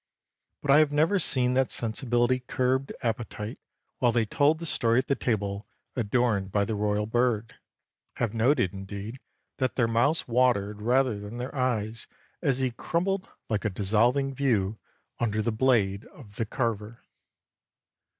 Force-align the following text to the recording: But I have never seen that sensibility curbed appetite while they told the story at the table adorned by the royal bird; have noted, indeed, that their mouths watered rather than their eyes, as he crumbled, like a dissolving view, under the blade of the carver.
But 0.63 0.71
I 0.71 0.79
have 0.79 0.91
never 0.91 1.19
seen 1.19 1.53
that 1.53 1.69
sensibility 1.69 2.39
curbed 2.47 2.91
appetite 3.03 3.59
while 3.99 4.11
they 4.11 4.25
told 4.25 4.57
the 4.57 4.65
story 4.65 4.97
at 4.97 5.05
the 5.07 5.13
table 5.13 5.67
adorned 5.95 6.51
by 6.51 6.65
the 6.65 6.73
royal 6.73 7.05
bird; 7.05 7.57
have 8.13 8.33
noted, 8.33 8.73
indeed, 8.73 9.19
that 9.57 9.75
their 9.75 9.87
mouths 9.87 10.27
watered 10.27 10.81
rather 10.81 11.19
than 11.19 11.37
their 11.37 11.53
eyes, 11.53 12.07
as 12.41 12.57
he 12.57 12.71
crumbled, 12.71 13.29
like 13.47 13.63
a 13.63 13.69
dissolving 13.69 14.33
view, 14.33 14.79
under 15.19 15.43
the 15.43 15.51
blade 15.51 16.05
of 16.05 16.37
the 16.37 16.47
carver. 16.47 17.03